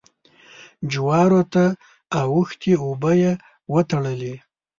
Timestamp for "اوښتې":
2.19-2.73